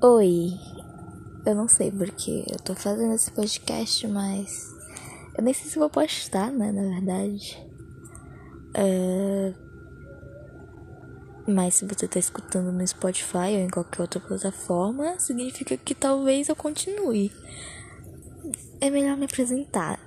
Oi, 0.00 0.52
eu 1.44 1.56
não 1.56 1.66
sei 1.66 1.90
porque 1.90 2.44
eu 2.48 2.56
tô 2.60 2.72
fazendo 2.72 3.14
esse 3.14 3.32
podcast, 3.32 4.06
mas 4.06 4.72
eu 5.36 5.42
nem 5.42 5.52
sei 5.52 5.68
se 5.68 5.76
vou 5.76 5.90
postar, 5.90 6.52
né? 6.52 6.70
Na 6.70 6.82
verdade, 6.82 7.58
uh... 8.76 9.52
mas 11.48 11.74
se 11.74 11.84
você 11.84 12.06
tá 12.06 12.20
escutando 12.20 12.70
no 12.70 12.86
Spotify 12.86 13.56
ou 13.56 13.58
em 13.58 13.68
qualquer 13.68 14.02
outra 14.02 14.20
plataforma, 14.20 15.18
significa 15.18 15.76
que 15.76 15.96
talvez 15.96 16.48
eu 16.48 16.54
continue. 16.54 17.32
É 18.80 18.90
melhor 18.90 19.16
me 19.16 19.24
apresentar. 19.24 19.98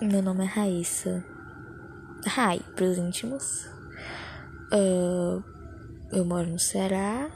Meu 0.00 0.22
nome 0.22 0.44
é 0.44 0.46
Raíssa. 0.46 1.22
Rai, 2.24 2.62
pros 2.74 2.96
íntimos. 2.96 3.66
Uh... 4.72 5.44
Eu 6.10 6.24
moro 6.24 6.46
no 6.46 6.58
Ceará 6.58 7.30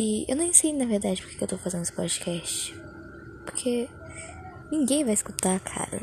e 0.00 0.24
eu 0.28 0.36
nem 0.36 0.52
sei, 0.52 0.72
na 0.72 0.84
verdade, 0.84 1.20
porque 1.20 1.42
eu 1.42 1.48
tô 1.48 1.58
fazendo 1.58 1.82
esse 1.82 1.92
podcast. 1.92 2.72
Porque 3.44 3.88
ninguém 4.70 5.04
vai 5.04 5.12
escutar, 5.12 5.58
cara. 5.58 6.00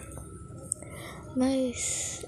Mas 1.34 2.26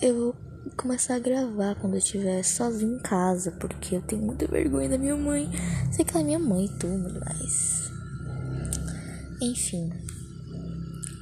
eu 0.00 0.14
vou 0.14 0.36
começar 0.74 1.16
a 1.16 1.18
gravar 1.18 1.74
quando 1.74 1.92
eu 1.92 1.98
estiver 1.98 2.42
sozinho 2.42 2.96
em 2.96 2.98
casa, 2.98 3.52
porque 3.52 3.96
eu 3.96 4.00
tenho 4.00 4.22
muita 4.22 4.46
vergonha 4.46 4.88
da 4.88 4.96
minha 4.96 5.14
mãe. 5.14 5.50
Sei 5.92 6.02
que 6.02 6.12
ela 6.12 6.22
é 6.22 6.24
minha 6.24 6.38
mãe 6.38 6.64
e 6.64 6.78
tudo, 6.78 7.20
mas. 7.22 7.92
Enfim. 9.42 9.92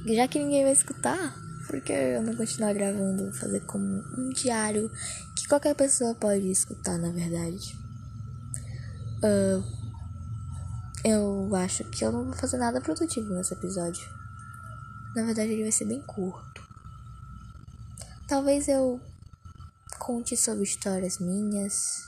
Já 0.05 0.25
que 0.25 0.39
ninguém 0.39 0.63
vai 0.63 0.71
escutar, 0.71 1.35
porque 1.67 1.91
eu 1.91 2.21
não 2.21 2.33
continuar 2.33 2.71
gravando, 2.71 3.33
fazer 3.33 3.59
como 3.65 3.83
um 4.17 4.29
diário 4.29 4.89
que 5.35 5.49
qualquer 5.49 5.75
pessoa 5.75 6.15
pode 6.15 6.49
escutar, 6.49 6.97
na 6.97 7.11
verdade. 7.11 7.82
Uh, 9.23 9.63
eu 11.05 11.55
acho 11.55 11.85
que 11.85 12.03
eu 12.03 12.11
não 12.11 12.25
vou 12.25 12.33
fazer 12.33 12.57
nada 12.57 12.81
produtivo 12.81 13.33
nesse 13.33 13.53
episódio. 13.53 14.05
Na 15.15 15.23
verdade, 15.23 15.51
ele 15.51 15.63
vai 15.63 15.71
ser 15.71 15.85
bem 15.85 16.01
curto. 16.01 16.61
Talvez 18.27 18.67
eu 18.67 18.99
conte 19.99 20.35
sobre 20.35 20.63
histórias 20.63 21.19
minhas 21.19 22.03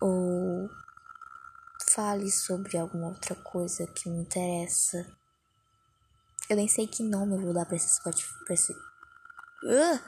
ou 0.00 0.70
fale 1.90 2.30
sobre 2.30 2.76
alguma 2.76 3.08
outra 3.08 3.34
coisa 3.34 3.86
que 3.86 4.08
me 4.08 4.22
interessa. 4.22 5.06
Eu 6.48 6.56
nem 6.56 6.68
sei 6.68 6.86
que 6.86 7.02
nome 7.02 7.34
eu 7.34 7.40
vou 7.40 7.54
dar 7.54 7.66
pra 7.66 7.76
esse, 7.76 8.00
pra 8.02 8.54
esse, 8.54 8.72
uh, 8.72 9.98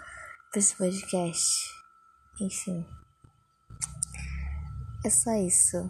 pra 0.50 0.58
esse 0.60 0.76
podcast. 0.76 1.74
Enfim. 2.40 2.86
É 5.06 5.08
só 5.08 5.32
isso. 5.34 5.88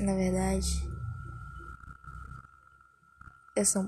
Na 0.00 0.14
verdade, 0.14 0.90
eu 3.54 3.62
sou 3.66 3.86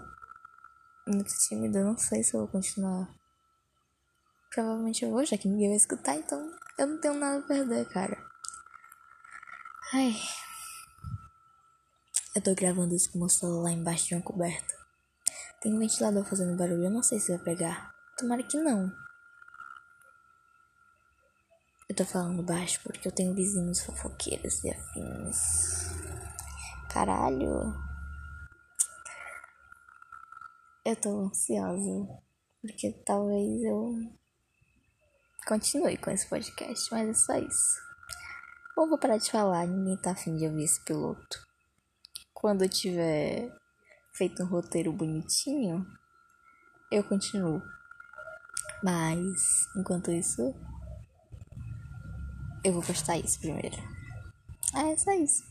muito 1.08 1.32
tímida, 1.48 1.82
não 1.82 1.96
sei 1.96 2.22
se 2.22 2.34
eu 2.34 2.40
vou 2.40 2.48
continuar. 2.48 3.08
Provavelmente 4.50 5.02
eu 5.02 5.10
vou, 5.10 5.24
já 5.24 5.38
que 5.38 5.48
ninguém 5.48 5.68
vai 5.68 5.78
escutar, 5.78 6.14
então 6.14 6.52
eu 6.76 6.88
não 6.88 7.00
tenho 7.00 7.14
nada 7.14 7.38
a 7.38 7.48
perder, 7.48 7.88
cara. 7.88 8.22
Ai. 9.94 10.14
Eu 12.36 12.42
tô 12.42 12.54
gravando 12.54 12.94
isso 12.94 13.10
com 13.10 13.18
meu 13.18 13.30
celular 13.30 13.72
embaixo 13.72 14.08
de 14.08 14.14
uma 14.14 14.22
coberta. 14.22 14.74
Tem 15.62 15.74
um 15.74 15.78
ventilador 15.78 16.26
fazendo 16.26 16.54
barulho, 16.54 16.84
eu 16.84 16.90
não 16.90 17.02
sei 17.02 17.18
se 17.18 17.34
vai 17.34 17.42
pegar. 17.42 17.94
Tomara 18.18 18.42
que 18.42 18.58
não. 18.58 18.92
Eu 21.90 21.96
tô 21.96 22.04
falando 22.04 22.40
baixo 22.40 22.78
porque 22.84 23.08
eu 23.08 23.10
tenho 23.10 23.34
vizinhos 23.34 23.80
fofoqueiros 23.80 24.62
e 24.62 24.70
afins. 24.70 25.90
Caralho. 26.88 27.74
Eu 30.84 30.94
tô 30.94 31.26
ansiosa. 31.26 32.08
Porque 32.62 32.92
talvez 33.04 33.64
eu 33.64 33.92
continue 35.44 35.96
com 35.96 36.12
esse 36.12 36.28
podcast, 36.28 36.88
mas 36.92 37.08
é 37.08 37.12
só 37.12 37.34
isso. 37.34 37.80
Ou 38.76 38.88
vou 38.88 38.96
parar 38.96 39.16
de 39.16 39.28
falar, 39.28 39.66
ninguém 39.66 39.96
tá 39.96 40.12
afim 40.12 40.36
de 40.36 40.46
ouvir 40.46 40.62
esse 40.62 40.80
piloto. 40.84 41.44
Quando 42.32 42.62
eu 42.62 42.68
tiver 42.68 43.52
feito 44.12 44.44
um 44.44 44.46
roteiro 44.46 44.92
bonitinho, 44.92 45.84
eu 46.92 47.02
continuo. 47.02 47.60
Mas, 48.80 49.66
enquanto 49.76 50.12
isso, 50.12 50.54
eu 52.64 52.72
vou 52.72 52.82
postar 52.82 53.18
isso 53.18 53.38
primeiro. 53.40 53.76
Ah, 54.74 54.88
é 54.88 54.96
só 54.96 55.12
isso. 55.12 55.42